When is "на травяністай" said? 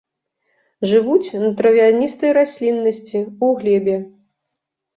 1.43-2.35